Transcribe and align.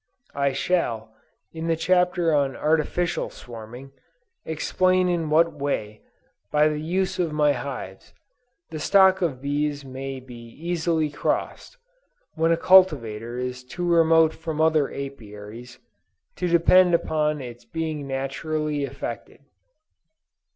I 0.33 0.51
shall, 0.51 1.13
in 1.53 1.67
the 1.67 1.75
chapter 1.75 2.33
on 2.33 2.55
Artificial 2.55 3.29
Swarming, 3.29 3.91
explain 4.45 5.07
in 5.07 5.29
what 5.29 5.53
way, 5.53 6.01
by 6.49 6.69
the 6.69 6.79
use 6.81 7.19
of 7.19 7.31
my 7.31 7.51
hives, 7.51 8.11
the 8.71 8.79
stock 8.79 9.21
of 9.21 9.43
bees 9.43 9.85
may 9.85 10.19
be 10.19 10.33
easily 10.33 11.11
crossed, 11.11 11.77
when 12.33 12.51
a 12.51 12.57
cultivator 12.57 13.37
is 13.37 13.63
too 13.63 13.85
remote 13.87 14.33
from 14.33 14.59
other 14.59 14.89
Apiaries, 14.91 15.77
to 16.37 16.47
depend 16.47 16.95
upon 16.95 17.39
its 17.39 17.63
being 17.63 18.07
naturally 18.07 18.83
effected. 18.83 19.41